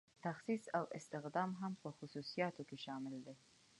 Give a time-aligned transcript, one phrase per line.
[0.25, 3.35] تخصیص او استخدام هم په خصوصیاتو کې شامل دي.